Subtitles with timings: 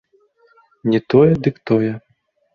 [0.91, 1.93] Не тое, дык тое.